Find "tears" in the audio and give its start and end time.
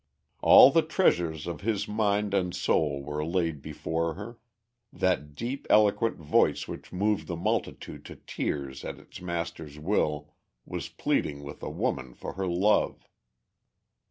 8.15-8.83